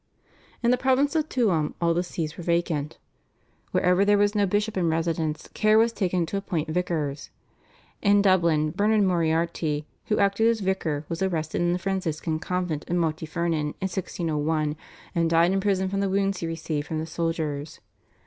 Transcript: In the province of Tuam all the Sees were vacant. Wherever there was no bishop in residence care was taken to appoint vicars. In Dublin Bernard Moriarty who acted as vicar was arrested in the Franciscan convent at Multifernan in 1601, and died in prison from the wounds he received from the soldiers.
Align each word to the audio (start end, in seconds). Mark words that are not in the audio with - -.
In 0.63 0.71
the 0.71 0.79
province 0.79 1.15
of 1.15 1.29
Tuam 1.29 1.75
all 1.79 1.93
the 1.93 2.01
Sees 2.01 2.35
were 2.35 2.43
vacant. 2.43 2.97
Wherever 3.69 4.03
there 4.03 4.17
was 4.17 4.33
no 4.33 4.47
bishop 4.47 4.75
in 4.75 4.89
residence 4.89 5.47
care 5.53 5.77
was 5.77 5.93
taken 5.93 6.25
to 6.25 6.37
appoint 6.37 6.69
vicars. 6.69 7.29
In 8.01 8.23
Dublin 8.23 8.71
Bernard 8.71 9.03
Moriarty 9.03 9.85
who 10.07 10.17
acted 10.17 10.47
as 10.47 10.59
vicar 10.61 11.05
was 11.07 11.21
arrested 11.21 11.61
in 11.61 11.71
the 11.73 11.77
Franciscan 11.77 12.39
convent 12.39 12.83
at 12.87 12.95
Multifernan 12.95 13.75
in 13.75 13.87
1601, 13.87 14.75
and 15.13 15.29
died 15.29 15.51
in 15.51 15.59
prison 15.59 15.87
from 15.87 15.99
the 15.99 16.09
wounds 16.09 16.39
he 16.39 16.47
received 16.47 16.87
from 16.87 16.97
the 16.97 17.05
soldiers. 17.05 17.79